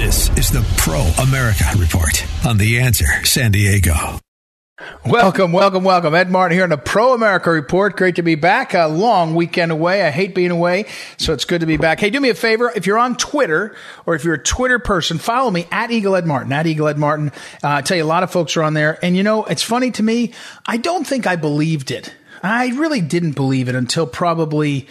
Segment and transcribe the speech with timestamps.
[0.00, 4.18] This is the Pro America Report on The Answer San Diego.
[5.04, 6.14] Welcome, welcome, welcome.
[6.14, 7.98] Ed Martin here on the Pro America Report.
[7.98, 8.72] Great to be back.
[8.72, 10.06] A long weekend away.
[10.06, 10.86] I hate being away,
[11.18, 12.00] so it's good to be back.
[12.00, 12.72] Hey, do me a favor.
[12.74, 13.76] If you're on Twitter
[14.06, 16.96] or if you're a Twitter person, follow me at Eagle Ed Martin, at Eagle Ed
[16.96, 17.30] Martin.
[17.62, 18.98] Uh, I tell you, a lot of folks are on there.
[19.04, 20.32] And you know, it's funny to me.
[20.64, 22.14] I don't think I believed it.
[22.42, 24.88] I really didn't believe it until probably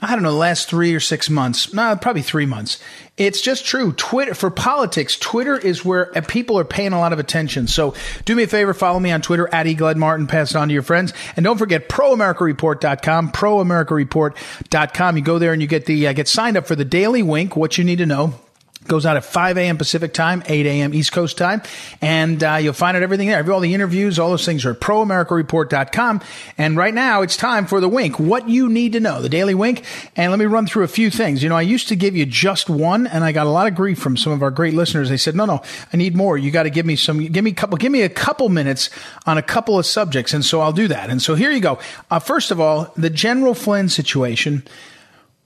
[0.00, 2.78] I don't know, last three or six months, no, probably three months.
[3.18, 3.92] It's just true.
[3.92, 7.66] Twitter, for politics, Twitter is where uh, people are paying a lot of attention.
[7.66, 10.68] So do me a favor, follow me on Twitter at Eagle Martin, pass it on
[10.68, 11.12] to your friends.
[11.36, 15.16] And don't forget proamericareport.com, proamericareport.com.
[15.16, 17.56] You go there and you get the, uh, get signed up for the daily wink,
[17.56, 18.34] what you need to know
[18.88, 19.78] goes out at 5 a.m.
[19.78, 20.94] Pacific time, 8 a.m.
[20.94, 21.62] East Coast time,
[22.00, 23.52] and uh, you'll find out everything there.
[23.52, 26.20] All the interviews, all those things are at proamericareport.com.
[26.56, 28.18] And right now, it's time for the wink.
[28.18, 29.84] What you need to know, the daily wink.
[30.16, 31.42] And let me run through a few things.
[31.42, 33.74] You know, I used to give you just one, and I got a lot of
[33.74, 35.08] grief from some of our great listeners.
[35.08, 36.36] They said, "No, no, I need more.
[36.36, 37.24] You got to give me some.
[37.26, 37.76] Give me a couple.
[37.76, 38.90] Give me a couple minutes
[39.26, 41.10] on a couple of subjects." And so I'll do that.
[41.10, 41.78] And so here you go.
[42.10, 44.64] Uh, first of all, the General Flynn situation.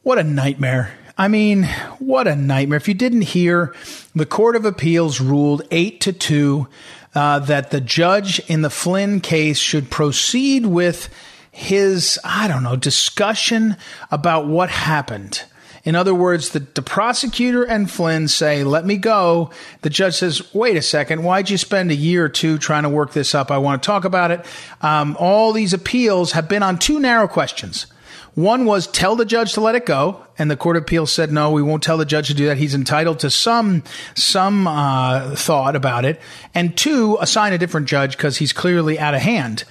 [0.02, 1.64] What a nightmare I mean,
[1.98, 2.78] what a nightmare.
[2.78, 3.74] If you didn't hear,
[4.14, 6.68] the Court of Appeals ruled 8 to 2
[7.14, 11.10] uh, that the judge in the Flynn case should proceed with
[11.50, 13.76] his, I don't know, discussion
[14.10, 15.42] about what happened.
[15.84, 19.50] In other words, the, the prosecutor and Flynn say, let me go.
[19.82, 21.24] The judge says, wait a second.
[21.24, 23.50] Why'd you spend a year or two trying to work this up?
[23.50, 24.46] I want to talk about it.
[24.80, 27.86] Um, all these appeals have been on two narrow questions.
[28.34, 31.30] One was tell the judge to let it go, and the court of appeals said
[31.30, 32.56] no, we won't tell the judge to do that.
[32.56, 33.82] He's entitled to some
[34.14, 36.18] some uh, thought about it.
[36.54, 39.64] And two, assign a different judge because he's clearly out of hand.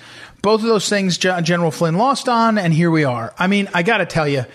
[0.43, 3.33] Both of those things General Flynn lost on, and here we are.
[3.37, 4.45] I mean, I got to tell you,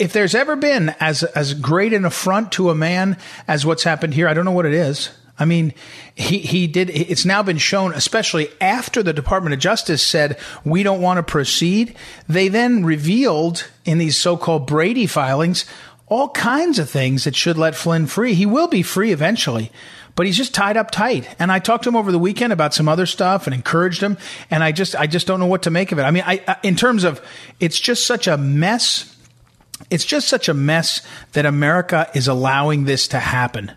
[0.00, 3.16] if there's ever been as as great an affront to a man
[3.46, 5.10] as what's happened here, I don't know what it is.
[5.38, 5.72] I mean,
[6.16, 10.82] he, he did, it's now been shown, especially after the Department of Justice said, we
[10.82, 11.94] don't want to proceed.
[12.28, 15.64] They then revealed in these so-called Brady filings
[16.06, 18.34] all kinds of things that should let Flynn free.
[18.34, 19.70] He will be free eventually,
[20.14, 21.28] but he's just tied up tight.
[21.38, 24.16] And I talked to him over the weekend about some other stuff and encouraged him.
[24.50, 26.02] And I just, I just don't know what to make of it.
[26.02, 27.20] I mean, I, in terms of,
[27.60, 29.14] it's just such a mess.
[29.90, 31.02] It's just such a mess
[31.34, 33.72] that America is allowing this to happen.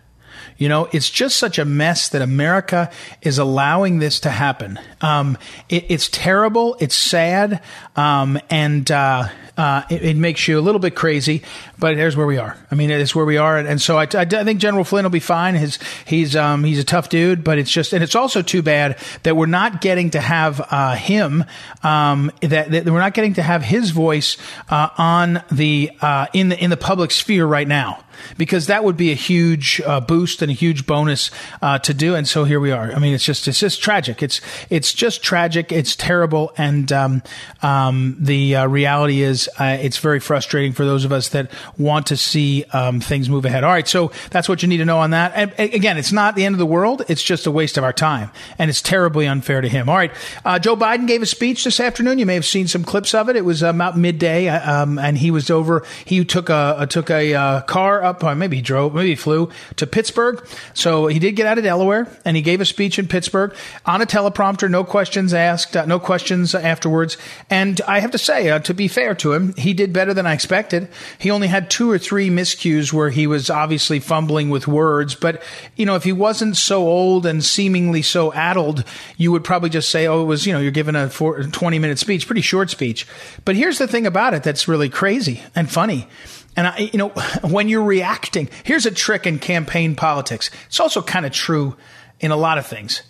[0.62, 2.88] You know, it's just such a mess that America
[3.20, 4.78] is allowing this to happen.
[5.00, 5.36] Um,
[5.68, 6.76] it, it's terrible.
[6.78, 7.60] It's sad.
[7.96, 11.42] Um, and, uh, uh, it, it, makes you a little bit crazy,
[11.78, 12.56] but here's where we are.
[12.70, 15.04] I mean, it's where we are, and, and so I, I, I, think General Flynn
[15.04, 15.56] will be fine.
[15.56, 18.98] His, he's um, he's a tough dude, but it's just, and it's also too bad
[19.24, 21.44] that we're not getting to have uh, him,
[21.82, 24.38] um, that, that, we're not getting to have his voice
[24.70, 28.02] uh, on the uh, in the in the public sphere right now
[28.36, 31.30] because that would be a huge uh, boost and a huge bonus
[31.60, 32.14] uh, to do.
[32.14, 32.92] And so here we are.
[32.92, 34.22] I mean, it's just it's just tragic.
[34.22, 34.40] It's
[34.70, 35.72] it's just tragic.
[35.72, 36.52] It's terrible.
[36.56, 37.22] And um,
[37.62, 42.06] um, the uh, reality is, uh, it's very frustrating for those of us that want
[42.06, 43.64] to see um, things move ahead.
[43.64, 45.32] All right, so that's what you need to know on that.
[45.34, 47.02] And, and, again, it's not the end of the world.
[47.08, 49.88] It's just a waste of our time, and it's terribly unfair to him.
[49.88, 50.12] All right,
[50.44, 52.18] uh, Joe Biden gave a speech this afternoon.
[52.18, 53.36] You may have seen some clips of it.
[53.36, 55.84] It was about midday, uh, um, and he was over.
[56.04, 59.86] He took a took a car up up, maybe he drove, maybe he flew to
[59.86, 60.44] Pittsburgh.
[60.74, 63.54] So he did get out of Delaware and he gave a speech in Pittsburgh
[63.86, 67.16] on a teleprompter, no questions asked, uh, no questions afterwards.
[67.50, 70.26] And I have to say, uh, to be fair to him, he did better than
[70.26, 70.88] I expected.
[71.18, 75.14] He only had two or three miscues where he was obviously fumbling with words.
[75.14, 75.42] But,
[75.76, 78.84] you know, if he wasn't so old and seemingly so addled,
[79.16, 81.78] you would probably just say, oh, it was, you know, you're giving a four, 20
[81.78, 83.06] minute speech, pretty short speech.
[83.44, 86.08] But here's the thing about it that's really crazy and funny
[86.56, 87.08] and I, you know,
[87.42, 90.50] when you're reacting, here's a trick in campaign politics.
[90.66, 91.76] It's also kind of true
[92.20, 93.02] in a lot of things.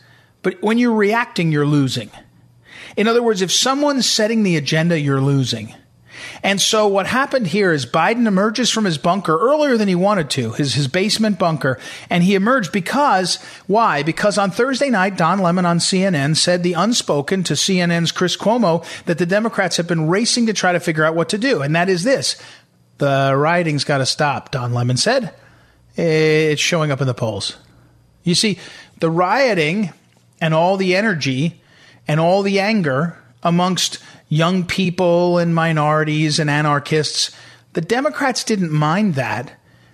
[0.42, 2.10] But when you're reacting, you're losing.
[2.96, 5.74] In other words, if someone's setting the agenda, you're losing.
[6.42, 10.30] And so what happened here is Biden emerges from his bunker earlier than he wanted
[10.30, 11.78] to, his, his basement bunker.
[12.10, 13.36] And he emerged because,
[13.66, 14.02] why?
[14.02, 18.84] Because on Thursday night, Don Lemon on CNN said the unspoken to CNN's Chris Cuomo
[19.04, 21.62] that the Democrats have been racing to try to figure out what to do.
[21.62, 22.40] And that is this.
[22.98, 25.34] The rioting's got to stop, Don Lemon said.
[25.96, 27.56] it's showing up in the polls.
[28.22, 28.58] You see,
[28.98, 29.92] the rioting
[30.40, 31.60] and all the energy
[32.06, 33.98] and all the anger amongst
[34.28, 37.30] young people and minorities and anarchists,
[37.72, 39.52] the Democrats didn't mind that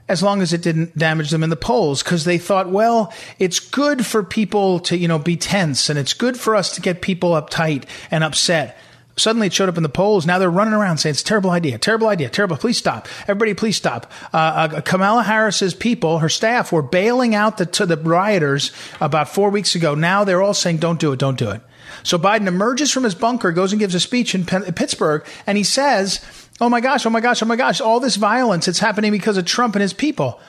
[0.08, 3.60] as long as it didn't damage them in the polls because they thought, well, it's
[3.60, 7.02] good for people to, you know, be tense and it's good for us to get
[7.02, 8.78] people uptight and upset.
[9.18, 10.26] Suddenly it showed up in the polls.
[10.26, 12.56] Now they're running around saying it's a terrible idea, terrible idea, terrible.
[12.56, 13.08] Please stop.
[13.22, 14.10] Everybody, please stop.
[14.32, 19.28] Uh, uh, Kamala Harris's people, her staff, were bailing out the, to the rioters about
[19.28, 19.94] four weeks ago.
[19.94, 21.60] Now they're all saying, don't do it, don't do it.
[22.02, 25.64] So Biden emerges from his bunker, goes and gives a speech in Pittsburgh, and he
[25.64, 26.24] says,
[26.60, 29.36] Oh my gosh, oh my gosh, oh my gosh, all this violence, it's happening because
[29.36, 30.40] of Trump and his people.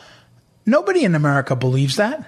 [0.65, 2.25] Nobody in America believes that.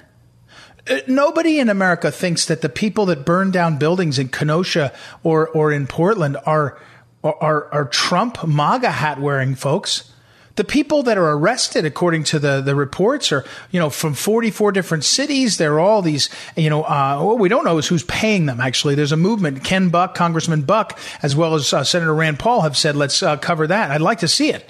[0.89, 4.94] Uh, nobody in America thinks that the people that burn down buildings in Kenosha
[5.24, 6.80] or, or in Portland are,
[7.24, 10.12] are, are Trump MAGA hat wearing folks.
[10.56, 14.74] The people that are arrested, according to the, the reports, are, you know, from 44
[14.74, 15.57] different cities.
[15.57, 18.95] They're all these, you know, uh, what we don't know is who's paying them, actually.
[18.95, 19.63] There's a movement.
[19.63, 23.38] Ken Buck, Congressman Buck, as well as uh, Senator Rand Paul have said, let's uh,
[23.38, 23.92] cover that.
[23.92, 24.69] I'd like to see it.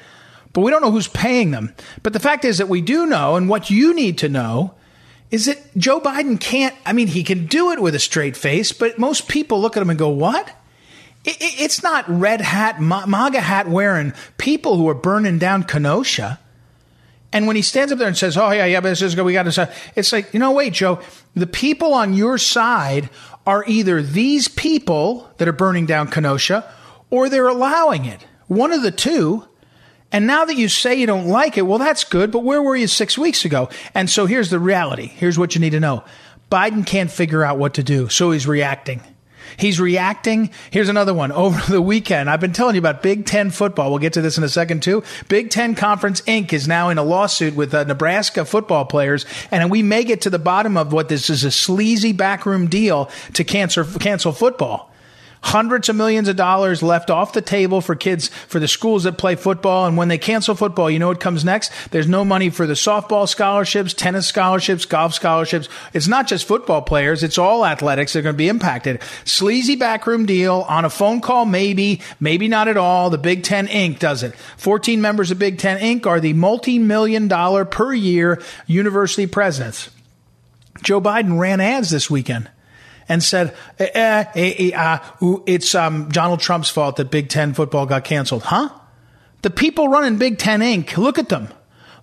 [0.53, 1.73] But we don't know who's paying them.
[2.03, 4.75] But the fact is that we do know, and what you need to know
[5.31, 8.73] is that Joe Biden can't, I mean, he can do it with a straight face,
[8.73, 10.53] but most people look at him and go, what?
[11.23, 16.39] It's not red hat, MAGA hat wearing people who are burning down Kenosha.
[17.33, 19.23] And when he stands up there and says, "Oh yeah, yeah, but this is good.
[19.23, 20.99] We got to," it's like, you know, wait, Joe.
[21.33, 23.09] The people on your side
[23.45, 26.69] are either these people that are burning down Kenosha,
[27.09, 28.25] or they're allowing it.
[28.47, 29.47] One of the two.
[30.11, 32.31] And now that you say you don't like it, well, that's good.
[32.31, 33.69] But where were you six weeks ago?
[33.93, 35.07] And so here's the reality.
[35.07, 36.03] Here's what you need to know.
[36.51, 39.01] Biden can't figure out what to do, so he's reacting.
[39.57, 40.51] He's reacting.
[40.69, 41.31] Here's another one.
[41.41, 43.89] Over the weekend, I've been telling you about Big Ten football.
[43.89, 45.03] We'll get to this in a second too.
[45.29, 46.51] Big Ten Conference Inc.
[46.51, 50.29] is now in a lawsuit with uh, Nebraska football players, and we may get to
[50.29, 54.90] the bottom of what this is a sleazy backroom deal to cancel cancel football
[55.41, 59.17] hundreds of millions of dollars left off the table for kids, for the schools that
[59.17, 59.85] play football.
[59.85, 61.71] And when they cancel football, you know what comes next?
[61.91, 65.67] There's no money for the softball scholarships, tennis scholarships, golf scholarships.
[65.93, 67.23] It's not just football players.
[67.23, 69.01] It's all athletics that are going to be impacted.
[69.25, 73.09] Sleazy backroom deal on a phone call, maybe, maybe not at all.
[73.09, 73.99] The Big Ten Inc.
[73.99, 74.35] does it.
[74.57, 76.05] 14 members of Big Ten Inc.
[76.05, 79.89] are the multi-million dollar per year university presidents.
[80.83, 82.49] Joe Biden ran ads this weekend
[83.11, 87.85] and said, eh, eh, eh, uh, it's um, Donald Trump's fault that Big Ten football
[87.85, 88.43] got canceled.
[88.43, 88.69] Huh?
[89.41, 91.49] The people running Big Ten Inc., look at them.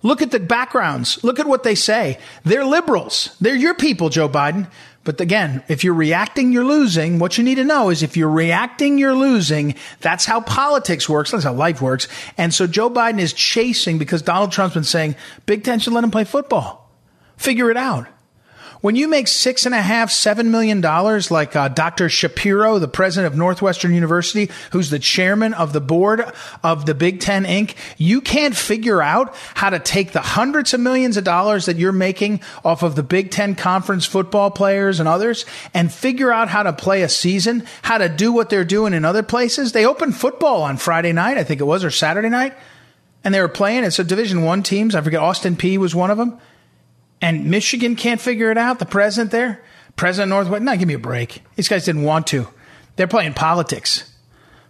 [0.03, 1.23] Look at the backgrounds.
[1.23, 2.19] Look at what they say.
[2.43, 3.35] They're liberals.
[3.41, 4.69] They're your people, Joe Biden.
[5.03, 7.17] But again, if you're reacting, you're losing.
[7.17, 9.73] What you need to know is if you're reacting, you're losing.
[10.01, 11.31] That's how politics works.
[11.31, 12.07] That's how life works.
[12.37, 15.15] And so Joe Biden is chasing because Donald Trump's been saying
[15.47, 16.87] Big Ten should let him play football.
[17.35, 18.07] Figure it out.
[18.81, 22.05] When you make six and a half, seven million dollars, like uh, Dr.
[22.05, 26.23] Schapiro, the president of Northwestern University, who's the chairman of the board
[26.63, 30.79] of the Big Ten Inc., you can't figure out how to take the hundreds of
[30.79, 35.09] millions of dollars that you're making off of the Big Ten conference football players and
[35.09, 38.93] others and figure out how to play a season, how to do what they're doing
[38.93, 39.73] in other places.
[39.73, 42.53] They opened football on Friday night, I think it was, or Saturday night.
[43.25, 43.83] And they were playing.
[43.83, 44.95] It's a Division One teams.
[44.95, 45.19] I forget.
[45.19, 46.39] Austin Peay was one of them
[47.21, 48.79] and Michigan can't figure it out.
[48.79, 49.61] The president there,
[49.95, 51.43] President Northwest, no, give me a break.
[51.55, 52.47] These guys didn't want to.
[52.95, 54.08] They're playing politics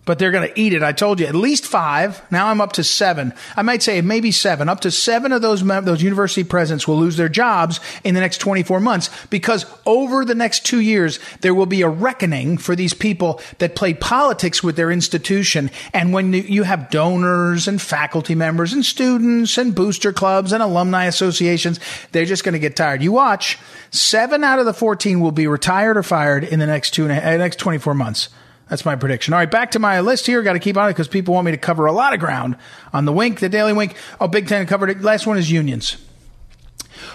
[0.09, 0.81] but they're going to eat it.
[0.81, 2.19] I told you at least five.
[2.31, 3.31] Now I'm up to seven.
[3.55, 4.67] I might say maybe seven.
[4.67, 8.39] Up to seven of those those university presidents will lose their jobs in the next
[8.39, 12.91] 24 months because over the next two years there will be a reckoning for these
[12.91, 15.69] people that played politics with their institution.
[15.93, 21.05] And when you have donors and faculty members and students and booster clubs and alumni
[21.05, 21.79] associations,
[22.13, 23.03] they're just going to get tired.
[23.03, 23.59] You watch.
[23.91, 27.11] Seven out of the 14 will be retired or fired in the next two and
[27.11, 28.29] a, uh, next 24 months.
[28.69, 29.33] That's my prediction.
[29.33, 30.43] All right, back to my list here.
[30.43, 32.55] Got to keep on it because people want me to cover a lot of ground
[32.93, 33.95] on the wink, the daily wink.
[34.21, 35.01] Oh, Big Ten covered it.
[35.01, 35.97] Last one is unions.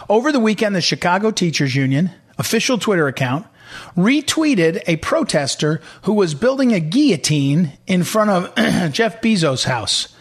[0.08, 3.46] Over the weekend, the Chicago Teachers Union official Twitter account
[3.96, 8.54] retweeted a protester who was building a guillotine in front of
[8.92, 10.13] Jeff Bezos' house.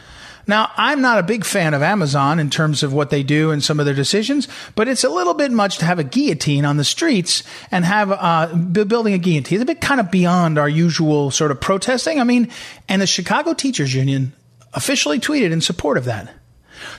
[0.46, 3.64] Now, I'm not a big fan of Amazon in terms of what they do and
[3.64, 6.78] some of their decisions, but it's a little bit much to have a guillotine on
[6.78, 9.56] the streets and have uh, building a guillotine.
[9.56, 12.20] It's a bit kind of beyond our usual sort of protesting.
[12.20, 12.50] I mean,
[12.90, 14.34] and the Chicago Teachers Union
[14.74, 16.34] officially tweeted in support of that.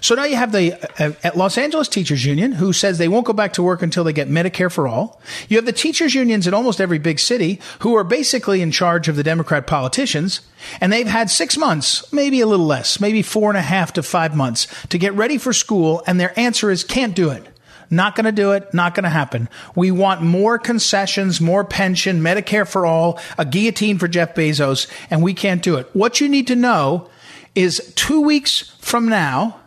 [0.00, 3.32] So now you have the uh, Los Angeles Teachers Union who says they won't go
[3.32, 5.20] back to work until they get Medicare for all.
[5.48, 9.08] You have the teachers unions in almost every big city who are basically in charge
[9.08, 10.40] of the Democrat politicians.
[10.80, 14.02] And they've had six months, maybe a little less, maybe four and a half to
[14.02, 16.02] five months to get ready for school.
[16.06, 17.46] And their answer is can't do it.
[17.90, 18.72] Not going to do it.
[18.72, 19.48] Not going to happen.
[19.74, 25.22] We want more concessions, more pension, Medicare for all, a guillotine for Jeff Bezos, and
[25.22, 25.88] we can't do it.
[25.92, 27.08] What you need to know
[27.54, 29.60] is two weeks from now,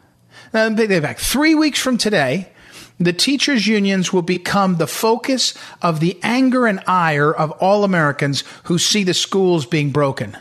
[0.57, 2.49] uh, back three weeks from today,
[2.99, 8.43] the teachers' unions will become the focus of the anger and ire of all Americans
[8.63, 10.35] who see the schools being broken.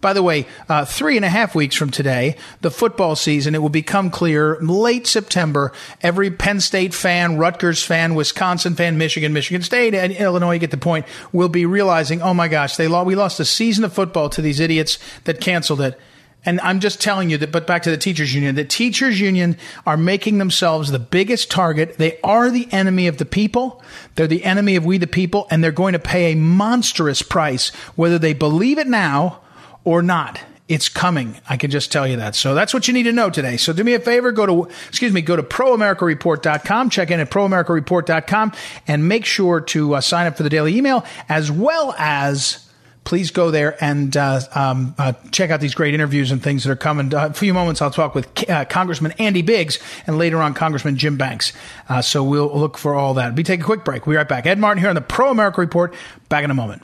[0.00, 3.62] By the way, uh, three and a half weeks from today, the football season, it
[3.62, 5.72] will become clear late September.
[6.02, 10.70] Every Penn State fan, Rutgers fan, Wisconsin fan, Michigan, Michigan State, and Illinois, you get
[10.70, 13.92] the point, will be realizing, oh my gosh, they lost, we lost a season of
[13.92, 15.98] football to these idiots that canceled it.
[16.44, 19.56] And I'm just telling you that, but back to the teachers union, the teachers union
[19.84, 21.98] are making themselves the biggest target.
[21.98, 23.82] They are the enemy of the people.
[24.14, 27.70] They're the enemy of we the people, and they're going to pay a monstrous price,
[27.96, 29.40] whether they believe it now
[29.84, 30.40] or not.
[30.68, 31.40] It's coming.
[31.48, 32.34] I can just tell you that.
[32.34, 33.56] So that's what you need to know today.
[33.56, 37.30] So do me a favor, go to, excuse me, go to proamericareport.com, check in at
[37.30, 38.52] proamericareport.com,
[38.86, 42.67] and make sure to uh, sign up for the daily email as well as
[43.08, 46.70] please go there and uh, um, uh, check out these great interviews and things that
[46.70, 47.12] are coming.
[47.12, 50.98] Uh, a few moments, I'll talk with uh, Congressman Andy Biggs and later on Congressman
[50.98, 51.54] Jim Banks.
[51.88, 53.34] Uh, so we'll look for all that.
[53.34, 54.06] We take a quick break.
[54.06, 54.44] We'll be right back.
[54.44, 55.94] Ed Martin here on the Pro America Report.
[56.28, 56.82] Back in a moment.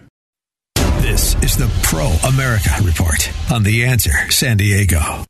[1.02, 5.24] This is the Pro America Report on The Answer San Diego.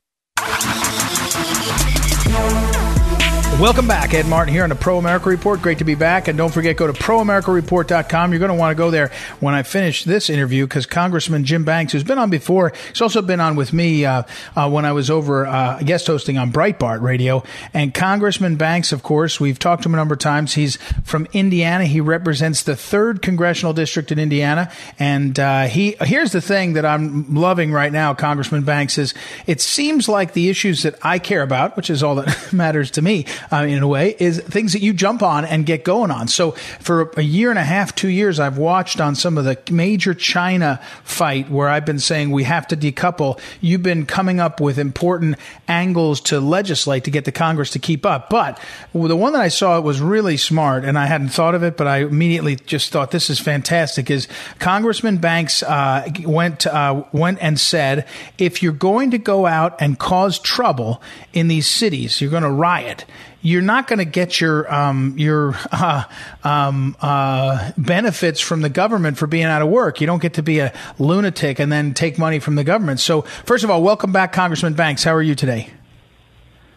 [3.61, 4.13] Welcome back.
[4.15, 5.63] Ed Martin here on the Pro America Report.
[5.63, 6.27] Great to be back.
[6.27, 8.33] And don't forget, go to proamericareport.com.
[8.33, 11.65] You're going to want to go there when I finish this interview because Congressman Jim
[11.65, 14.25] Banks, who's been on before, he's also been on with me uh,
[14.57, 17.45] uh, when I was over uh, guest hosting on Breitbart Radio.
[17.73, 20.55] And Congressman Banks, of course, we've talked to him a number of times.
[20.55, 21.85] He's from Indiana.
[21.85, 24.71] He represents the third congressional district in Indiana.
[24.99, 29.15] And uh, he here's the thing that I'm loving right now, Congressman Banks, is
[29.47, 33.03] it seems like the issues that I care about, which is all that matters to
[33.03, 36.29] me, uh, in a way, is things that you jump on and get going on.
[36.29, 39.59] So for a year and a half, two years, I've watched on some of the
[39.71, 43.41] major China fight where I've been saying we have to decouple.
[43.61, 45.37] You've been coming up with important
[45.69, 48.31] angles to legislate to get the Congress to keep up.
[48.31, 48.61] But
[48.93, 51.87] the one that I saw was really smart, and I hadn't thought of it, but
[51.87, 54.11] I immediately just thought this is fantastic.
[54.11, 58.07] Is Congressman Banks uh, went uh, went and said,
[58.39, 62.51] if you're going to go out and cause trouble in these cities, you're going to
[62.51, 63.05] riot
[63.45, 66.05] you're not going to get your um, your uh,
[66.43, 70.01] um, uh, benefits from the government for being out of work.
[70.01, 72.99] You don't get to be a lunatic and then take money from the government.
[73.01, 75.05] So, first of all, welcome back, Congressman Banks.
[75.05, 75.71] How are you today?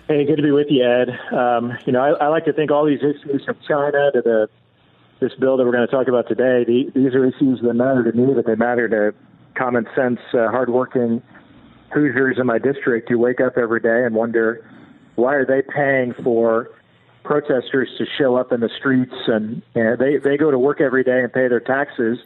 [0.07, 1.09] Hey, good to be with you, Ed.
[1.33, 4.50] Um, you know, I, I, like to think all these issues from China to the
[5.19, 6.63] this bill that we're going to talk about today.
[6.63, 9.17] The, these are issues that matter to me, but they matter to
[9.55, 11.24] common sense, uh, hardworking
[11.93, 14.63] Hoosiers in my district who wake up every day and wonder
[15.17, 16.69] why are they paying for
[17.24, 21.03] protesters to show up in the streets and, and they they go to work every
[21.03, 22.19] day and pay their taxes.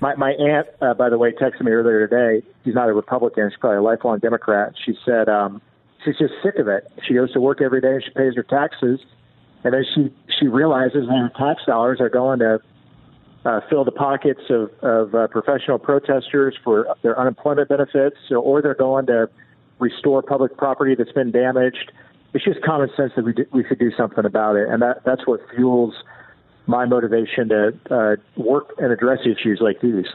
[0.00, 2.46] My my aunt, uh, by the way, texted me earlier today.
[2.64, 4.74] She's not a Republican; she's probably a lifelong Democrat.
[4.84, 5.62] She said um,
[6.04, 6.90] she's just sick of it.
[7.06, 9.00] She goes to work every day and she pays her taxes,
[9.62, 12.58] and then she she realizes that her tax dollars are going to
[13.44, 18.60] uh, fill the pockets of, of uh, professional protesters for their unemployment benefits, or, or
[18.60, 19.30] they're going to
[19.78, 21.92] restore public property that's been damaged
[22.34, 25.04] it's just common sense that we do, we should do something about it, and that
[25.04, 25.94] that's what fuels
[26.66, 30.06] my motivation to uh, work and address issues like these.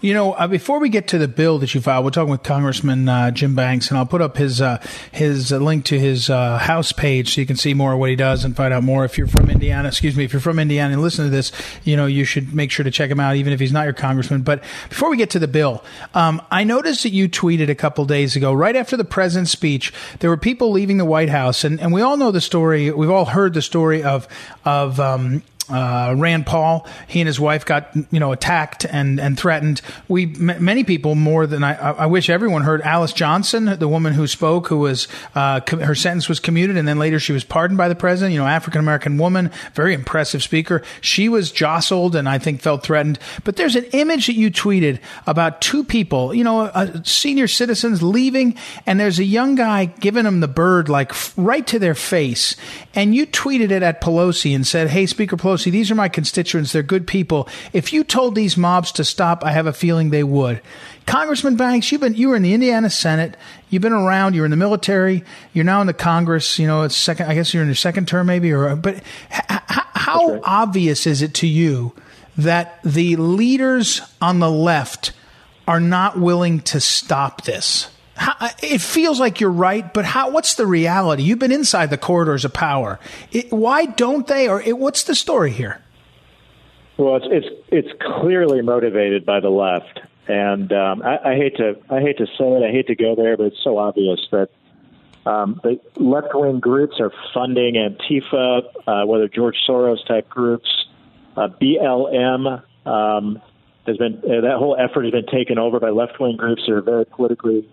[0.00, 2.42] You know, uh, before we get to the bill that you filed, we're talking with
[2.42, 6.30] Congressman uh, Jim Banks, and I'll put up his uh, his uh, link to his
[6.30, 8.82] uh, House page so you can see more of what he does and find out
[8.82, 9.04] more.
[9.04, 11.52] If you're from Indiana, excuse me, if you're from Indiana and listen to this,
[11.84, 13.92] you know you should make sure to check him out, even if he's not your
[13.92, 14.42] congressman.
[14.42, 15.84] But before we get to the bill,
[16.14, 19.92] um, I noticed that you tweeted a couple days ago, right after the president's speech,
[20.20, 22.90] there were people leaving the White House, and, and we all know the story.
[22.90, 24.28] We've all heard the story of
[24.64, 26.86] of um, uh, Rand Paul.
[27.06, 29.80] He and his wife got you know attacked and and threatened.
[30.08, 31.74] We m- many people more than I.
[31.74, 35.94] I wish everyone heard Alice Johnson, the woman who spoke, who was uh, com- her
[35.94, 38.32] sentence was commuted and then later she was pardoned by the president.
[38.32, 40.82] You know, African American woman, very impressive speaker.
[41.00, 43.18] She was jostled and I think felt threatened.
[43.44, 48.02] But there's an image that you tweeted about two people, you know, uh, senior citizens
[48.02, 48.56] leaving,
[48.86, 52.56] and there's a young guy giving them the bird like f- right to their face,
[52.94, 56.08] and you tweeted it at Pelosi and said, "Hey, Speaker Pelosi." Pelosi, these are my
[56.08, 56.72] constituents.
[56.72, 57.48] They're good people.
[57.72, 60.60] If you told these mobs to stop, I have a feeling they would.
[61.06, 63.36] Congressman Banks, you've been you were in the Indiana Senate.
[63.70, 64.34] You've been around.
[64.34, 65.24] You're in the military.
[65.52, 66.58] You're now in the Congress.
[66.58, 67.26] You know, it's second.
[67.26, 68.52] I guess you're in your second term, maybe.
[68.52, 70.40] Or but h- how right.
[70.44, 71.92] obvious is it to you
[72.36, 75.12] that the leaders on the left
[75.66, 77.88] are not willing to stop this?
[78.18, 80.30] How, it feels like you're right, but how?
[80.30, 81.22] What's the reality?
[81.22, 82.98] You've been inside the corridors of power.
[83.30, 84.48] It, why don't they?
[84.48, 85.80] Or it, what's the story here?
[86.96, 91.78] Well, it's it's it's clearly motivated by the left, and um, I, I hate to
[91.88, 94.48] I hate to say it, I hate to go there, but it's so obvious that
[95.24, 100.68] um, the left wing groups are funding Antifa, uh, whether George Soros type groups,
[101.36, 102.62] uh, BLM.
[102.84, 103.42] Um,
[103.86, 106.74] has been uh, that whole effort has been taken over by left wing groups that
[106.74, 107.68] are very politically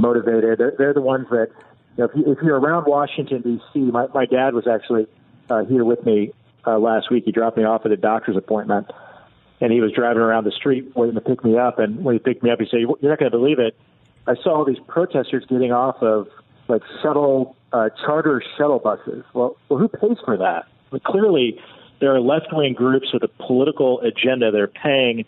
[0.00, 0.58] motivated.
[0.58, 1.48] They're, they're the ones that,
[1.96, 5.06] you know, if, you, if you're around Washington D.C., my, my dad was actually
[5.48, 6.32] uh, here with me
[6.66, 7.24] uh, last week.
[7.24, 8.90] He dropped me off at a doctor's appointment,
[9.60, 11.78] and he was driving around the street waiting to pick me up.
[11.78, 13.76] And when he picked me up, he said, "You're not going to believe it.
[14.26, 16.28] I saw all these protesters getting off of
[16.68, 19.24] like shuttle uh, charter shuttle buses.
[19.34, 20.66] Well, well, who pays for that?
[20.90, 21.60] But clearly,
[22.00, 24.50] there are left wing groups with a political agenda.
[24.50, 25.24] They're paying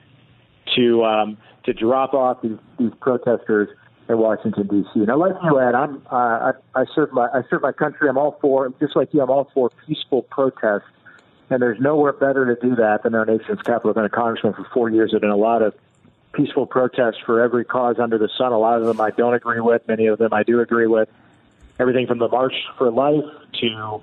[0.76, 3.68] to um, to drop off these, these protesters
[4.12, 5.00] in Washington D.C.
[5.00, 8.08] Now, like you, Ed, I'm uh, I, I serve my I serve my country.
[8.08, 9.22] I'm all for just like you.
[9.22, 10.84] I'm all for peaceful protest,
[11.50, 13.90] and there's nowhere better to do that than our nation's capital.
[13.90, 15.12] I've been a congressman for four years.
[15.14, 15.74] I've been a lot of
[16.32, 18.52] peaceful protests for every cause under the sun.
[18.52, 19.86] A lot of them I don't agree with.
[19.88, 21.08] Many of them I do agree with.
[21.80, 23.24] Everything from the March for Life
[23.60, 24.02] to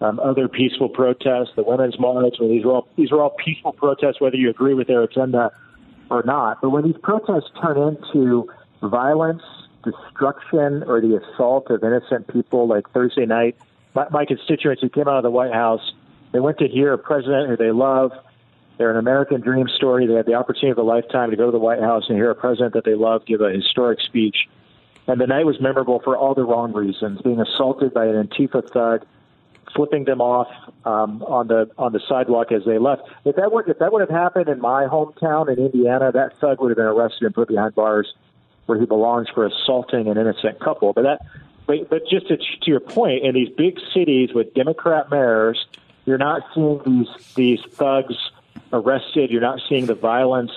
[0.00, 2.34] um, other peaceful protests, the Women's March.
[2.38, 5.52] Well, these are all these are all peaceful protests, whether you agree with their agenda
[6.10, 6.60] or not.
[6.60, 8.50] But when these protests turn into
[8.88, 9.42] violence,
[9.84, 13.56] destruction, or the assault of innocent people, like Thursday night,
[13.94, 15.92] my, my constituents who came out of the White House,
[16.32, 18.12] they went to hear a president who they love.
[18.76, 20.06] They're an American dream story.
[20.06, 22.30] They had the opportunity of a lifetime to go to the White House and hear
[22.30, 24.48] a president that they love give a historic speech.
[25.06, 28.68] And the night was memorable for all the wrong reasons being assaulted by an Antifa
[28.72, 29.06] thug,
[29.76, 30.48] flipping them off
[30.84, 33.02] um, on the on the sidewalk as they left.
[33.24, 36.60] If that would if that would have happened in my hometown in Indiana, that thug
[36.60, 38.12] would have been arrested and put behind bars
[38.66, 40.92] where he belongs for assaulting an innocent couple.
[40.92, 41.26] But that,
[41.66, 45.66] but, but just to, to your point, in these big cities with Democrat mayors,
[46.04, 48.16] you're not seeing these these thugs
[48.72, 49.30] arrested.
[49.30, 50.52] You're not seeing the violence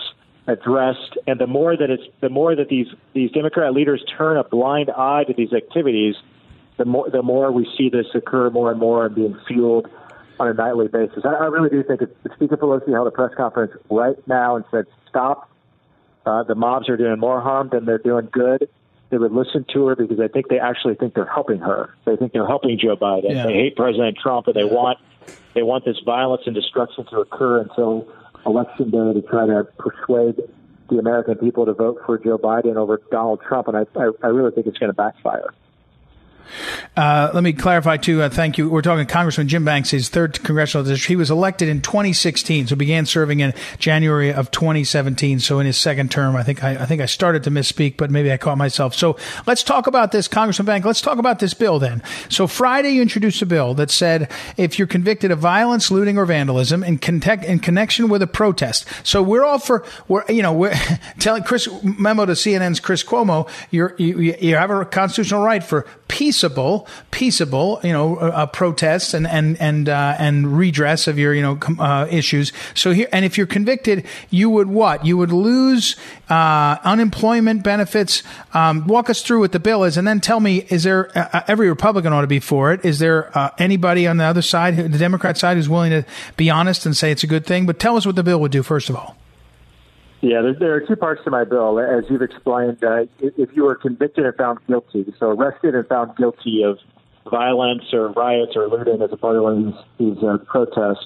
[0.47, 1.17] addressed.
[1.27, 4.89] And the more that it's the more that these these Democrat leaders turn a blind
[4.89, 6.15] eye to these activities,
[6.77, 9.89] the more the more we see this occur more and more and being fueled
[10.39, 11.23] on a nightly basis.
[11.25, 14.65] I, I really do think if Speaker Pelosi held a press conference right now and
[14.71, 15.49] said, "Stop
[16.27, 18.69] uh, the mobs are doing more harm than they're doing good,
[19.09, 21.95] they would listen to her because I think they actually think they're helping her.
[22.05, 23.33] They think they're helping Joe Biden.
[23.33, 23.45] Yeah.
[23.45, 24.99] They hate President Trump, and they want
[25.53, 28.07] they want this violence and destruction to occur until
[28.45, 30.41] election day to try to persuade
[30.89, 33.67] the American people to vote for Joe Biden over Donald Trump.
[33.69, 35.53] And I I, I really think it's going to backfire.
[36.95, 38.21] Uh, let me clarify too.
[38.21, 38.69] Uh, thank you.
[38.69, 41.07] We're talking Congressman Jim Banks, his third congressional district.
[41.07, 45.39] He was elected in 2016, so began serving in January of 2017.
[45.39, 48.09] So in his second term, I think I, I, think I started to misspeak, but
[48.09, 48.95] maybe I caught myself.
[48.95, 50.85] So let's talk about this, Congressman Banks.
[50.85, 52.01] Let's talk about this bill then.
[52.29, 56.25] So Friday, you introduced a bill that said if you're convicted of violence, looting, or
[56.25, 58.85] vandalism in, context, in connection with a protest.
[59.03, 60.75] So we're all for we're you know we're
[61.19, 63.49] telling Chris memo to CNN's Chris Cuomo.
[63.71, 65.85] You're, you you have a constitutional right for
[66.37, 71.33] peaceable, peaceable, you know, uh, uh, protests and and and uh, and redress of your
[71.33, 72.53] you know uh, issues.
[72.75, 75.03] So here, and if you're convicted, you would what?
[75.03, 75.95] You would lose
[76.29, 78.21] uh, unemployment benefits.
[78.53, 81.41] Um, walk us through what the bill is, and then tell me: Is there uh,
[81.47, 82.85] every Republican ought to be for it?
[82.85, 86.85] Is there anybody on the other side, the Democrat side, who's willing to be honest
[86.85, 87.65] and say it's a good thing?
[87.65, 89.16] But tell us what the bill would do first of all.
[90.21, 91.79] Yeah, there, there, are two parts to my bill.
[91.79, 96.15] As you've explained, uh, if you were convicted and found guilty, so arrested and found
[96.17, 96.79] guilty of
[97.29, 101.05] violence or riots or looting as a part of one of these, these uh, protests,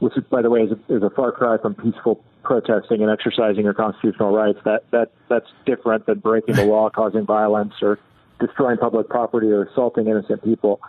[0.00, 3.62] which, by the way, is a, is a far cry from peaceful protesting and exercising
[3.62, 4.58] your constitutional rights.
[4.64, 8.00] That that that's different than breaking the law, causing violence, or
[8.40, 10.80] destroying public property or assaulting innocent people.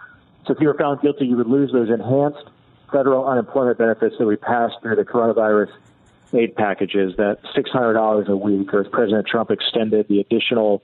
[0.47, 2.49] So if you were found guilty, you would lose those enhanced
[2.91, 5.69] federal unemployment benefits that we passed through the coronavirus
[6.33, 10.83] aid packages that $600 a week, or as President Trump extended the additional,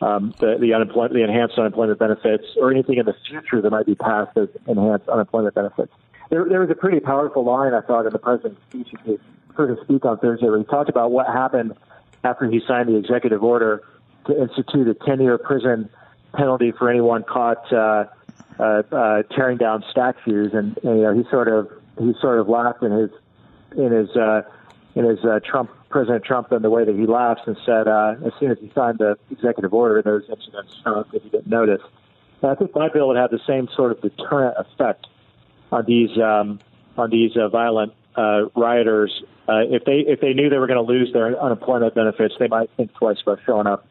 [0.00, 3.86] um, the, the unemployment, the enhanced unemployment benefits, or anything in the future that might
[3.86, 5.92] be passed as enhanced unemployment benefits.
[6.30, 8.88] There, there was a pretty powerful line I thought in the president's speech.
[9.04, 9.18] He
[9.54, 11.74] heard him speak on Thursday, where he talked about what happened
[12.24, 13.82] after he signed the executive order
[14.26, 15.88] to institute a 10-year prison
[16.34, 18.04] penalty for anyone caught uh,
[18.58, 22.48] uh, uh, tearing down statues, and, and you know he sort of he sort of
[22.48, 23.10] laughed in his
[23.76, 24.42] in his uh,
[24.96, 28.14] in his uh, Trump President Trump in the way that he laughs and said uh,
[28.24, 31.82] as soon as he signed the executive order, those incidents stopped that he didn't notice.
[32.42, 35.06] And I think my bill would have the same sort of deterrent effect
[35.70, 36.58] on these um,
[36.96, 39.22] on these uh, violent uh, rioters.
[39.48, 42.48] Uh, if they if they knew they were going to lose their unemployment benefits, they
[42.48, 43.86] might think twice about showing up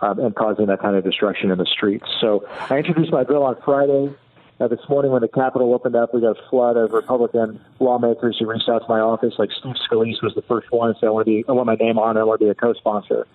[0.00, 2.06] um, and causing that kind of destruction in the streets.
[2.20, 4.12] So I introduced my bill on Friday.
[4.60, 8.36] Uh, this morning, when the Capitol opened up, we got a flood of Republican lawmakers
[8.38, 9.34] who reached out to my office.
[9.38, 11.74] Like Steve Scalise was the first one, so I want to be, I want my
[11.74, 12.20] name on it.
[12.20, 13.26] I want to be a co-sponsor.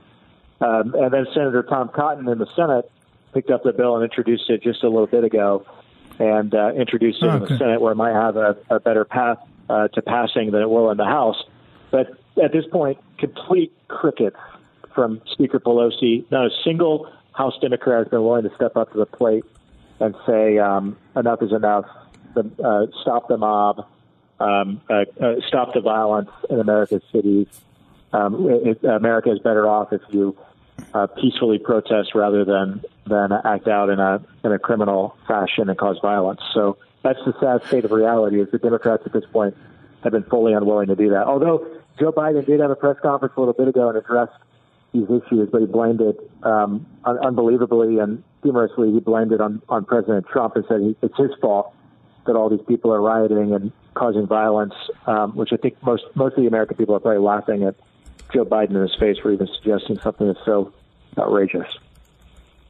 [0.62, 2.90] Um, and then Senator Tom Cotton in the Senate
[3.34, 5.66] picked up the bill and introduced it just a little bit ago,
[6.18, 7.36] and uh, introduced it okay.
[7.36, 10.62] in the Senate, where it might have a, a better path uh, to passing than
[10.62, 11.44] it will in the House.
[11.92, 14.38] But at this point, complete crickets
[14.96, 16.26] from Speaker Pelosi.
[16.32, 19.44] Not a single House Democrat has been willing to step up to the plate
[20.00, 21.86] and say um, enough is enough.
[22.36, 23.88] The, uh, stop the mob.
[24.40, 27.48] Um, uh, uh, stop the violence in America's cities.
[28.14, 30.38] Um, it, America is better off if you
[30.94, 35.78] uh, peacefully protest rather than than act out in a in a criminal fashion and
[35.78, 36.42] cause violence.
[36.54, 38.40] So that's the sad state of reality.
[38.40, 39.58] Is the Democrats at this point
[40.04, 41.26] have been fully unwilling to do that.
[41.26, 41.66] Although
[42.00, 44.34] Joe Biden did have a press conference a little bit ago and addressed
[44.94, 48.92] these issues, but he blamed it um, un- unbelievably and humorously.
[48.92, 51.74] He blamed it on, on President Trump and said he, it's his fault
[52.26, 54.74] that all these people are rioting and causing violence,
[55.06, 57.76] um, which I think most most of the American people are probably laughing at
[58.34, 60.74] Joe Biden in his face for even suggesting something that's so
[61.18, 61.68] outrageous.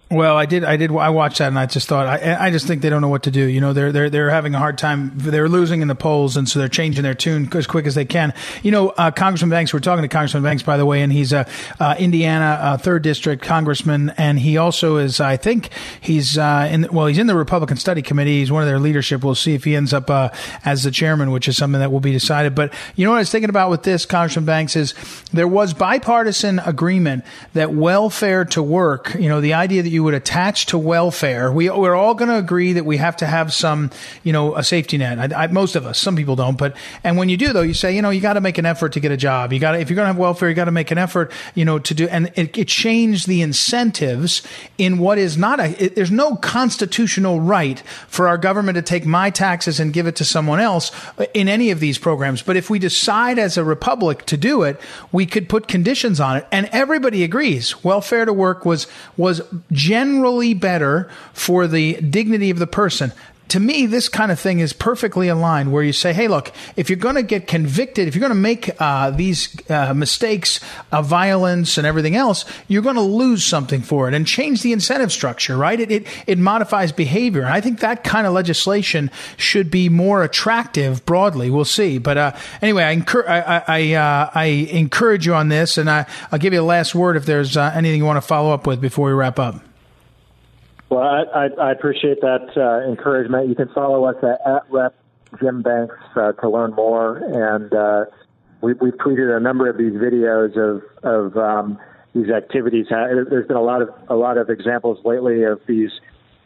[0.09, 0.63] Well, I did.
[0.63, 0.89] I did.
[0.91, 2.07] I watched that, and I just thought.
[2.07, 3.43] I, I just think they don't know what to do.
[3.45, 5.11] You know, they're they're they're having a hard time.
[5.15, 8.05] They're losing in the polls, and so they're changing their tune as quick as they
[8.05, 8.33] can.
[8.63, 9.73] You know, uh, Congressman Banks.
[9.73, 11.45] We're talking to Congressman Banks, by the way, and he's a
[11.81, 15.19] uh, Indiana uh, third district congressman, and he also is.
[15.19, 16.87] I think he's uh, in.
[16.89, 18.39] Well, he's in the Republican Study Committee.
[18.39, 19.25] He's one of their leadership.
[19.25, 20.29] We'll see if he ends up uh,
[20.63, 22.55] as the chairman, which is something that will be decided.
[22.55, 24.93] But you know what I was thinking about with this, Congressman Banks, is
[25.33, 29.13] there was bipartisan agreement that welfare to work.
[29.15, 31.51] You know, the idea that you would attach to welfare.
[31.51, 33.91] We, we're all going to agree that we have to have some,
[34.23, 35.33] you know, a safety net.
[35.33, 37.73] I, I, most of us, some people don't, but, and when you do though, you
[37.73, 39.53] say, you know, you got to make an effort to get a job.
[39.53, 41.31] You got to, if you're going to have welfare, you got to make an effort,
[41.55, 44.43] you know, to do, and it, it changed the incentives
[44.77, 49.05] in what is not a, it, there's no constitutional right for our government to take
[49.05, 50.91] my taxes and give it to someone else
[51.33, 52.41] in any of these programs.
[52.41, 54.79] But if we decide as a republic to do it,
[55.11, 56.47] we could put conditions on it.
[56.51, 59.41] And everybody agrees welfare to work was, was
[59.87, 63.13] generally better for the dignity of the person
[63.49, 66.89] to me, this kind of thing is perfectly aligned where you say, hey, look, if
[66.89, 70.59] you're going to get convicted, if you're going to make uh, these uh, mistakes
[70.91, 74.73] of violence and everything else, you're going to lose something for it and change the
[74.73, 75.79] incentive structure, right?
[75.79, 77.43] It, it, it modifies behavior.
[77.43, 81.49] And I think that kind of legislation should be more attractive broadly.
[81.49, 81.99] We'll see.
[81.99, 86.05] But uh, anyway, I, incur- I, I, uh, I, encourage you on this, and I,
[86.31, 88.67] will give you a last word if there's uh, anything you want to follow up
[88.67, 89.61] with before we wrap up.
[90.89, 93.49] Well, I, I, I appreciate that uh, encouragement.
[93.49, 94.95] You can follow us at, at Rep
[95.39, 98.05] Jim Banks uh, to learn more, and uh,
[98.61, 101.77] we, we've tweeted a number of these videos of of um,
[102.13, 102.87] these activities.
[102.89, 105.91] There's been a lot of a lot of examples lately of these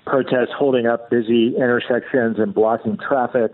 [0.06, 3.52] protests holding up busy intersections and blocking traffic.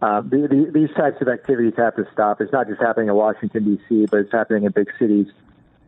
[0.00, 2.40] Uh, the, the, these types of activities have to stop.
[2.40, 5.26] It's not just happening in Washington D.C., but it's happening in big cities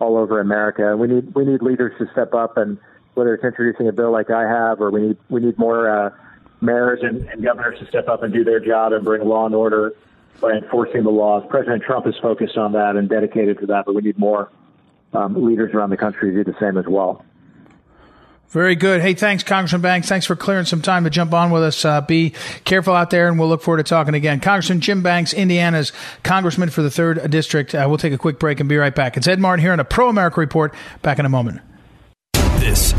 [0.01, 0.97] all over America.
[0.97, 2.79] We need we need leaders to step up and
[3.19, 6.11] whether it's introducing a bill like I have, or we need we need more uh,
[6.61, 9.55] mayors and, and governors to step up and do their job and bring law and
[9.55, 9.95] order
[10.41, 11.45] by enforcing the laws.
[11.51, 14.51] President Trump is focused on that and dedicated to that, but we need more
[15.13, 17.25] um, leaders around the country to do the same as well.
[18.51, 19.03] Very good.
[19.03, 20.09] Hey, thanks, Congressman Banks.
[20.09, 21.85] Thanks for clearing some time to jump on with us.
[21.85, 22.33] Uh, be
[22.65, 24.41] careful out there, and we'll look forward to talking again.
[24.41, 27.75] Congressman Jim Banks, Indiana's congressman for the third district.
[27.75, 29.19] Uh, we'll take a quick break and be right back.
[29.19, 30.75] It's Ed Martin here on a Pro America Report.
[31.03, 31.61] Back in a moment.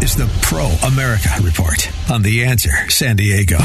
[0.10, 3.58] Is the Pro America Report on The Answer San Diego.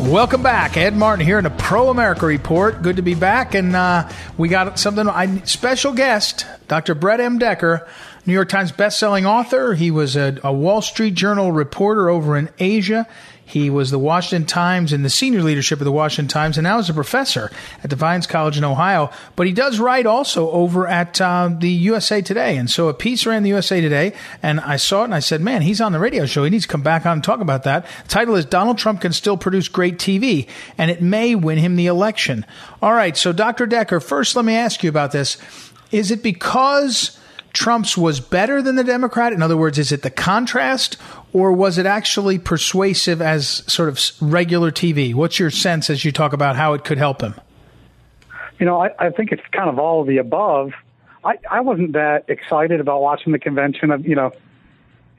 [0.00, 0.76] Welcome back.
[0.76, 2.82] Ed Martin here in the Pro America Report.
[2.82, 3.54] Good to be back.
[3.54, 6.94] And uh, we got something, I special guest, Dr.
[6.94, 7.38] Brett M.
[7.38, 7.88] Decker,
[8.26, 9.72] New York Times bestselling author.
[9.72, 13.08] He was a, a Wall Street Journal reporter over in Asia.
[13.46, 16.78] He was the Washington Times and the senior leadership of the Washington Times, and now
[16.78, 17.50] is a professor
[17.82, 19.10] at Defiance College in Ohio.
[19.36, 22.56] But he does write also over at uh, the USA Today.
[22.56, 25.40] And so a piece ran the USA Today, and I saw it and I said,
[25.40, 26.44] man, he's on the radio show.
[26.44, 27.86] He needs to come back on and talk about that.
[28.04, 31.76] The title is Donald Trump Can Still Produce Great TV, and it may win him
[31.76, 32.46] the election.
[32.80, 33.66] All right, so Dr.
[33.66, 35.36] Decker, first let me ask you about this.
[35.92, 37.18] Is it because
[37.52, 39.32] Trump's was better than the Democrat?
[39.32, 40.96] In other words, is it the contrast
[41.34, 45.12] or was it actually persuasive as sort of regular TV?
[45.12, 47.34] What's your sense as you talk about how it could help him?
[48.60, 50.70] You know, I, I think it's kind of all of the above.
[51.24, 53.90] I, I wasn't that excited about watching the convention.
[53.90, 54.30] I've, you know,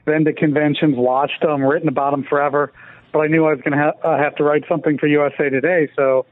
[0.06, 2.72] been to conventions, watched them, written about them forever,
[3.12, 5.50] but I knew I was going to ha- uh, have to write something for USA
[5.50, 5.90] Today.
[5.94, 6.24] So,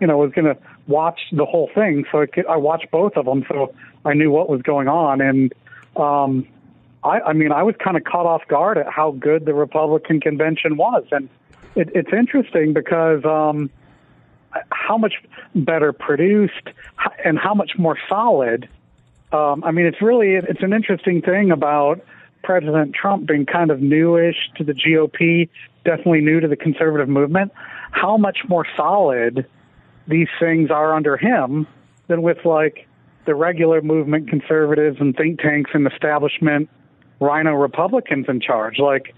[0.00, 2.06] you know, I was going to watch the whole thing.
[2.10, 3.44] So I, could, I watched both of them.
[3.46, 3.74] So
[4.06, 5.20] I knew what was going on.
[5.20, 5.52] And,
[5.96, 6.46] um,
[7.08, 10.20] I, I mean, I was kind of caught off guard at how good the Republican
[10.20, 11.04] convention was.
[11.10, 11.28] And
[11.74, 13.70] it, it's interesting because, um,
[14.70, 15.14] how much
[15.54, 16.68] better produced
[17.24, 18.68] and how much more solid.
[19.32, 22.00] Um, I mean, it's really it's an interesting thing about
[22.42, 25.48] President Trump being kind of newish to the GOP,
[25.84, 27.52] definitely new to the conservative movement.
[27.90, 29.46] How much more solid
[30.06, 31.66] these things are under him
[32.06, 32.86] than with like
[33.26, 36.70] the regular movement conservatives and think tanks and establishment
[37.20, 38.78] RINO Republicans in charge.
[38.78, 39.14] Like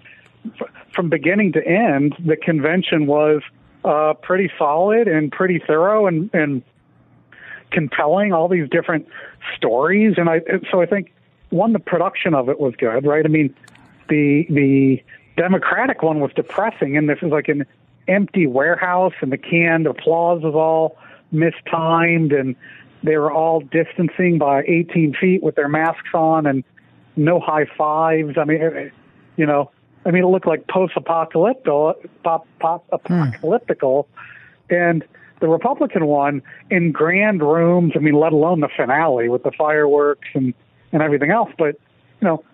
[0.61, 3.43] f- from beginning to end, the convention was
[3.85, 6.63] uh, pretty solid and pretty thorough and, and
[7.71, 8.33] compelling.
[8.33, 9.09] All these different
[9.57, 11.13] stories, and I so I think
[11.51, 13.25] one the production of it was good, right?
[13.25, 13.55] I mean,
[14.09, 15.03] the the
[15.37, 17.67] Democratic one was depressing, and this is like an
[18.09, 20.99] empty warehouse, and the canned applause was all
[21.33, 22.57] mistimed, and
[23.03, 26.65] they were all distancing by 18 feet with their masks on, and
[27.17, 28.37] no high fives.
[28.39, 28.93] I mean,
[29.37, 29.71] you know,
[30.05, 30.89] I mean, it looked like pop,
[32.23, 34.07] apocalyptical,
[34.69, 34.75] hmm.
[34.75, 35.05] and
[35.41, 37.93] the Republican one in grand rooms.
[37.97, 40.55] I mean, let alone the finale with the fireworks and
[40.93, 41.51] and everything else.
[41.59, 41.77] But
[42.21, 42.45] you know,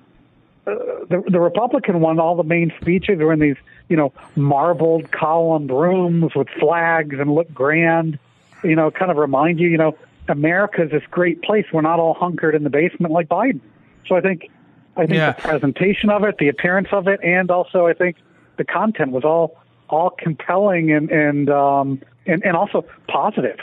[0.67, 3.57] uh, the the Republican one, all the main speeches are in these
[3.89, 8.19] you know marbled columned rooms with flags and look grand.
[8.65, 9.97] You know, kind of remind you, you know,
[10.29, 11.67] America's this great place.
[11.73, 13.61] We're not all hunkered in the basement like Biden.
[14.09, 14.51] So I think
[14.97, 15.33] I think yeah.
[15.33, 18.17] the presentation of it, the appearance of it, and also I think
[18.57, 19.57] the content was all
[19.89, 23.59] all compelling and and um, and, and also positive.